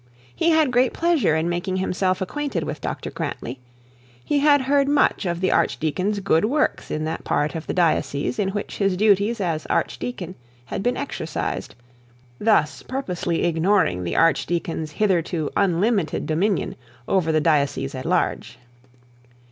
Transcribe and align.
He 0.35 0.49
had 0.49 0.71
great 0.71 0.93
pleasure 0.93 1.35
in 1.35 1.47
making 1.47 1.75
himself 1.75 2.21
acquainted 2.21 2.63
with 2.63 2.81
Dr 2.81 3.11
Grantly; 3.11 3.59
he 4.25 4.39
had 4.39 4.61
heard 4.61 4.87
much 4.87 5.27
of 5.27 5.41
the 5.41 5.51
archdeacon's 5.51 6.21
good 6.21 6.43
works 6.43 6.89
in 6.89 7.03
that 7.03 7.23
part 7.23 7.53
of 7.53 7.67
the 7.67 7.73
diocese 7.75 8.39
in 8.39 8.49
which 8.49 8.77
his 8.79 8.97
duties 8.97 9.39
as 9.39 9.67
archdeacon 9.67 10.33
had 10.65 10.81
been 10.81 10.97
exercised 10.97 11.75
(thus 12.39 12.81
purposely 12.81 13.45
ignoring 13.45 14.03
the 14.03 14.15
archdeacon's 14.15 14.93
hitherto 14.93 15.51
unlimited 15.55 16.25
dominion 16.25 16.75
over 17.07 17.31
the 17.31 17.39
diocese 17.39 17.93
at 17.93 18.03
large). 18.07 18.57